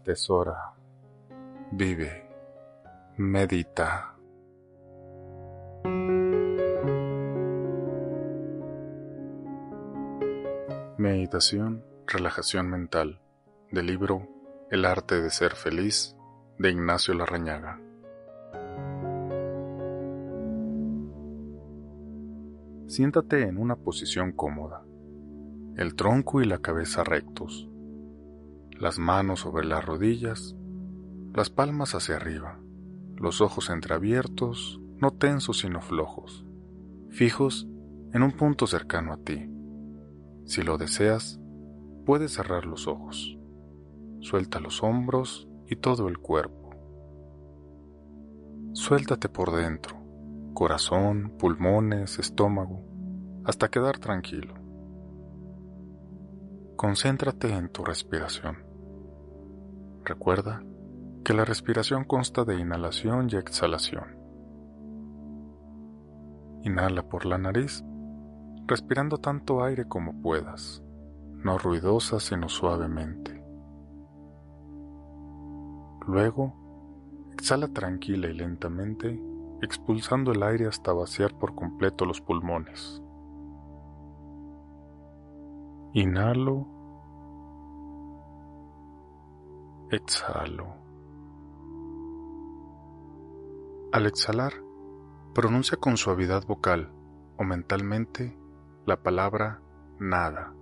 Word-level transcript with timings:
Atesora, 0.00 0.74
vive, 1.72 2.24
medita. 3.16 4.14
Meditación, 10.96 11.84
relajación 12.06 12.70
mental, 12.70 13.20
del 13.72 13.86
libro 13.86 14.28
El 14.70 14.84
arte 14.84 15.20
de 15.20 15.30
ser 15.30 15.56
feliz, 15.56 16.16
de 16.58 16.70
Ignacio 16.70 17.12
Larrañaga. 17.14 17.80
Siéntate 22.86 23.42
en 23.42 23.58
una 23.58 23.74
posición 23.74 24.30
cómoda, 24.30 24.84
el 25.76 25.96
tronco 25.96 26.40
y 26.40 26.46
la 26.46 26.58
cabeza 26.58 27.02
rectos, 27.02 27.68
las 28.78 28.98
manos 28.98 29.40
sobre 29.40 29.66
las 29.66 29.84
rodillas, 29.84 30.54
las 31.34 31.50
palmas 31.50 31.94
hacia 31.94 32.16
arriba, 32.16 32.60
los 33.16 33.40
ojos 33.40 33.70
entreabiertos, 33.70 34.80
no 35.00 35.10
tensos 35.10 35.58
sino 35.58 35.80
flojos, 35.80 36.46
fijos 37.10 37.66
en 38.12 38.22
un 38.22 38.32
punto 38.32 38.66
cercano 38.66 39.12
a 39.12 39.16
ti. 39.18 39.50
Si 40.44 40.62
lo 40.62 40.78
deseas, 40.78 41.40
puedes 42.06 42.32
cerrar 42.32 42.66
los 42.66 42.86
ojos. 42.86 43.36
Suelta 44.20 44.60
los 44.60 44.82
hombros 44.82 45.48
y 45.66 45.76
todo 45.76 46.08
el 46.08 46.18
cuerpo. 46.18 46.70
Suéltate 48.72 49.28
por 49.28 49.54
dentro, 49.54 49.96
corazón, 50.54 51.34
pulmones, 51.38 52.18
estómago, 52.18 52.82
hasta 53.44 53.68
quedar 53.68 53.98
tranquilo. 53.98 54.54
Concéntrate 56.76 57.52
en 57.52 57.68
tu 57.70 57.84
respiración. 57.84 58.67
Recuerda 60.08 60.62
que 61.22 61.34
la 61.34 61.44
respiración 61.44 62.04
consta 62.04 62.46
de 62.46 62.58
inhalación 62.58 63.28
y 63.30 63.36
exhalación. 63.36 64.16
Inhala 66.62 67.02
por 67.02 67.26
la 67.26 67.36
nariz, 67.36 67.84
respirando 68.66 69.18
tanto 69.18 69.62
aire 69.62 69.86
como 69.86 70.22
puedas, 70.22 70.82
no 71.34 71.58
ruidosa 71.58 72.20
sino 72.20 72.48
suavemente. 72.48 73.44
Luego, 76.06 76.54
exhala 77.34 77.68
tranquila 77.68 78.28
y 78.28 78.32
lentamente, 78.32 79.22
expulsando 79.60 80.32
el 80.32 80.42
aire 80.42 80.68
hasta 80.68 80.94
vaciar 80.94 81.38
por 81.38 81.54
completo 81.54 82.06
los 82.06 82.22
pulmones. 82.22 83.02
Inhalo. 85.92 86.77
Exhalo. 89.90 90.66
Al 93.90 94.04
exhalar, 94.04 94.52
pronuncia 95.34 95.78
con 95.78 95.96
suavidad 95.96 96.44
vocal 96.44 96.92
o 97.38 97.44
mentalmente 97.44 98.36
la 98.84 99.02
palabra 99.02 99.62
nada, 99.98 100.52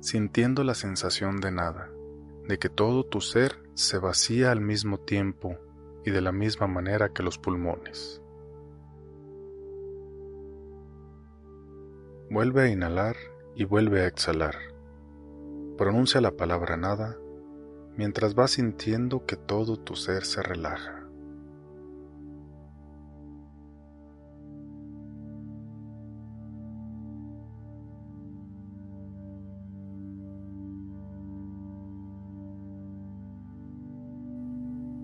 sintiendo 0.00 0.64
la 0.64 0.72
sensación 0.72 1.42
de 1.42 1.50
nada, 1.50 1.90
de 2.48 2.58
que 2.58 2.70
todo 2.70 3.04
tu 3.04 3.20
ser 3.20 3.70
se 3.74 3.98
vacía 3.98 4.50
al 4.50 4.62
mismo 4.62 4.96
tiempo 4.96 5.58
y 6.02 6.10
de 6.10 6.22
la 6.22 6.32
misma 6.32 6.66
manera 6.66 7.10
que 7.10 7.22
los 7.22 7.36
pulmones. 7.36 8.22
Vuelve 12.30 12.62
a 12.62 12.68
inhalar 12.68 13.16
y 13.54 13.64
vuelve 13.64 14.00
a 14.00 14.06
exhalar. 14.06 14.54
Pronuncia 15.76 16.22
la 16.22 16.30
palabra 16.30 16.78
nada 16.78 17.18
mientras 18.00 18.34
vas 18.34 18.52
sintiendo 18.52 19.26
que 19.26 19.36
todo 19.36 19.76
tu 19.76 19.94
ser 19.94 20.24
se 20.24 20.42
relaja. 20.42 21.04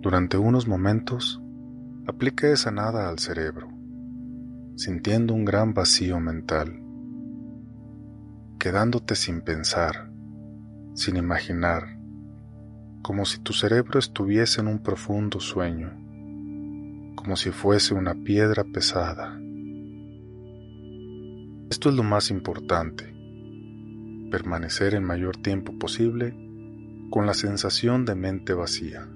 Durante 0.00 0.38
unos 0.38 0.66
momentos, 0.66 1.42
aplica 2.06 2.48
esa 2.48 2.70
nada 2.70 3.10
al 3.10 3.18
cerebro, 3.18 3.68
sintiendo 4.76 5.34
un 5.34 5.44
gran 5.44 5.74
vacío 5.74 6.18
mental, 6.18 6.82
quedándote 8.58 9.16
sin 9.16 9.42
pensar, 9.42 10.10
sin 10.94 11.18
imaginar, 11.18 11.95
como 13.06 13.24
si 13.24 13.38
tu 13.38 13.52
cerebro 13.52 14.00
estuviese 14.00 14.60
en 14.60 14.66
un 14.66 14.80
profundo 14.80 15.38
sueño, 15.38 15.92
como 17.14 17.36
si 17.36 17.52
fuese 17.52 17.94
una 17.94 18.16
piedra 18.16 18.64
pesada. 18.64 19.40
Esto 21.70 21.88
es 21.88 21.94
lo 21.94 22.02
más 22.02 22.32
importante, 22.32 23.04
permanecer 24.32 24.94
el 24.94 25.02
mayor 25.02 25.36
tiempo 25.36 25.78
posible 25.78 26.34
con 27.08 27.26
la 27.26 27.34
sensación 27.34 28.04
de 28.04 28.16
mente 28.16 28.54
vacía. 28.54 29.08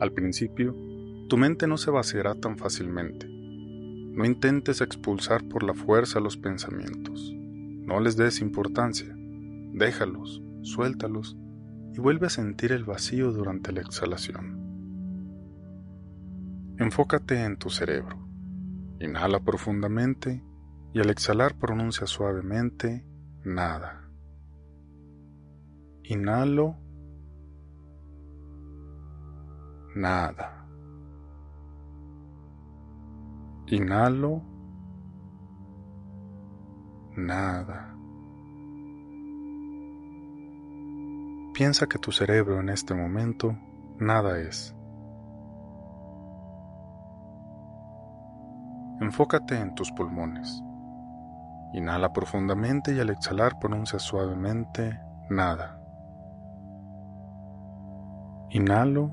Al 0.00 0.12
principio, 0.12 0.74
tu 1.28 1.36
mente 1.36 1.68
no 1.68 1.76
se 1.76 1.92
vaciará 1.92 2.34
tan 2.34 2.58
fácilmente. 2.58 3.28
No 3.28 4.24
intentes 4.24 4.80
expulsar 4.80 5.46
por 5.46 5.62
la 5.62 5.74
fuerza 5.74 6.18
los 6.18 6.36
pensamientos. 6.36 7.32
No 7.36 8.00
les 8.00 8.16
des 8.16 8.40
importancia. 8.40 9.16
Déjalos, 9.80 10.42
suéltalos 10.60 11.38
y 11.94 12.00
vuelve 12.00 12.26
a 12.26 12.30
sentir 12.30 12.70
el 12.72 12.84
vacío 12.84 13.32
durante 13.32 13.72
la 13.72 13.80
exhalación. 13.80 14.60
Enfócate 16.78 17.42
en 17.42 17.56
tu 17.56 17.70
cerebro. 17.70 18.18
Inhala 19.00 19.40
profundamente 19.40 20.44
y 20.92 21.00
al 21.00 21.08
exhalar 21.08 21.58
pronuncia 21.58 22.06
suavemente 22.06 23.06
nada. 23.42 24.06
Inhalo 26.02 26.76
nada. 29.94 30.66
Inhalo, 33.68 34.42
nada. 37.16 37.99
Piensa 41.60 41.86
que 41.86 41.98
tu 41.98 42.10
cerebro 42.10 42.58
en 42.58 42.70
este 42.70 42.94
momento 42.94 43.54
nada 43.98 44.38
es. 44.38 44.74
Enfócate 49.02 49.60
en 49.60 49.74
tus 49.74 49.92
pulmones. 49.92 50.62
Inhala 51.74 52.14
profundamente 52.14 52.94
y 52.94 52.98
al 52.98 53.10
exhalar 53.10 53.58
pronuncia 53.58 53.98
suavemente 53.98 55.02
nada. 55.28 55.78
Inhalo 58.48 59.12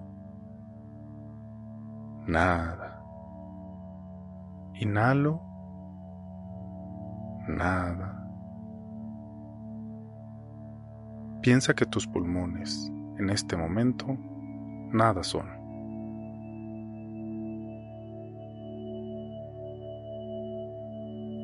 nada. 2.28 3.04
Inhalo, 4.76 5.42
nada. 7.50 8.17
Piensa 11.48 11.74
que 11.74 11.86
tus 11.86 12.06
pulmones 12.06 12.92
en 13.18 13.30
este 13.30 13.56
momento 13.56 14.18
nada 14.92 15.24
son. 15.24 15.48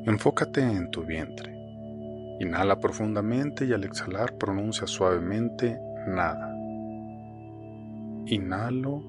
Enfócate 0.04 0.60
en 0.60 0.90
tu 0.90 1.04
vientre. 1.06 1.56
Inhala 2.38 2.78
profundamente 2.80 3.64
y 3.64 3.72
al 3.72 3.82
exhalar 3.84 4.36
pronuncia 4.36 4.86
suavemente 4.86 5.80
nada. 6.06 6.54
Inhalo, 8.26 9.02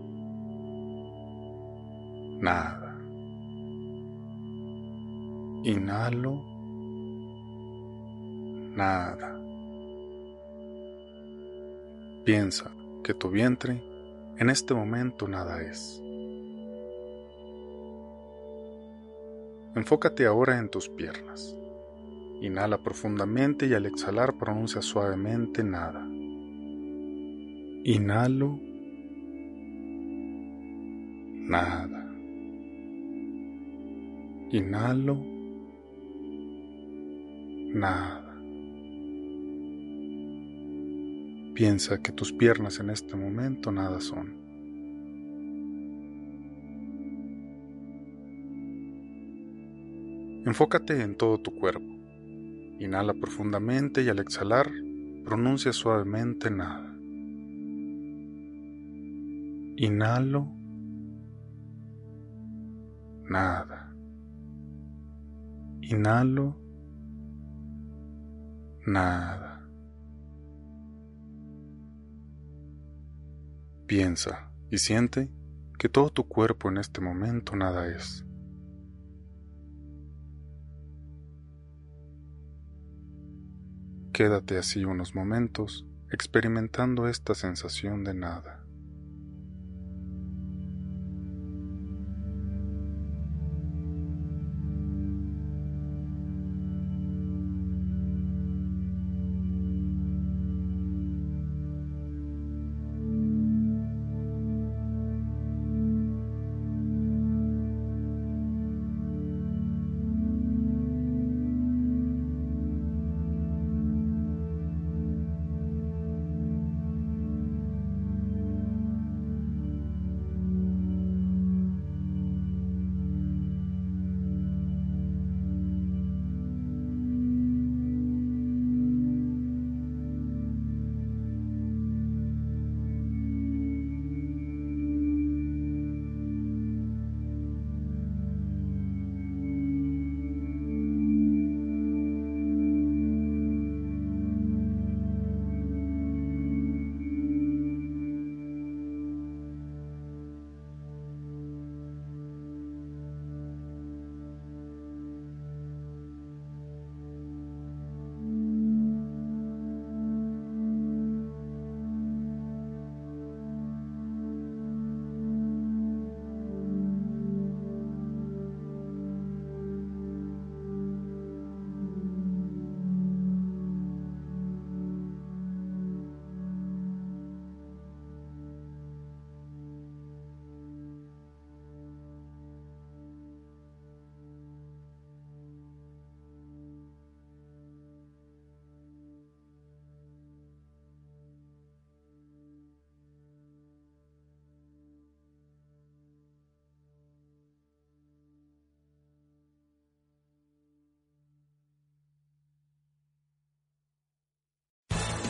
nada. 2.40 2.96
Inhalo. 5.66 6.42
Nada. 8.78 9.45
Piensa 12.26 12.72
que 13.04 13.14
tu 13.14 13.30
vientre 13.30 13.84
en 14.40 14.50
este 14.50 14.74
momento 14.74 15.28
nada 15.28 15.62
es. 15.62 16.02
Enfócate 19.76 20.26
ahora 20.26 20.58
en 20.58 20.70
tus 20.70 20.90
piernas. 20.90 21.56
Inhala 22.42 22.80
profundamente 22.80 23.68
y 23.68 23.76
al 23.76 23.86
exhalar 23.86 24.40
pronuncia 24.40 24.82
suavemente 24.82 25.64
nada. 25.64 26.04
Inhalo. 27.84 28.60
Nada. 31.48 32.12
Inhalo. 34.50 35.24
Nada. 37.76 38.25
Piensa 41.56 42.02
que 42.02 42.12
tus 42.12 42.34
piernas 42.34 42.82
en 42.82 42.90
este 42.90 43.16
momento 43.16 43.72
nada 43.72 44.02
son. 44.02 44.36
Enfócate 50.46 51.02
en 51.02 51.16
todo 51.16 51.38
tu 51.38 51.58
cuerpo. 51.58 51.86
Inhala 52.80 53.14
profundamente 53.14 54.04
y 54.04 54.10
al 54.10 54.20
exhalar 54.20 54.70
pronuncia 55.24 55.72
suavemente 55.72 56.52
nada. 56.52 56.94
Inhalo. 59.78 60.52
Nada. 63.30 63.96
Inhalo. 65.84 66.62
Nada. 68.86 69.55
Piensa 73.88 74.52
y 74.72 74.80
siente 74.80 75.30
que 75.78 75.90
todo 75.90 76.10
tu 76.10 76.28
cuerpo 76.28 76.70
en 76.70 76.78
este 76.78 77.02
momento 77.02 77.56
nada 77.56 77.88
es. 77.88 78.26
Quédate 84.12 84.58
así 84.58 84.86
unos 84.86 85.14
momentos 85.14 85.86
experimentando 86.12 87.08
esta 87.08 87.36
sensación 87.36 88.04
de 88.04 88.14
nada. 88.14 88.65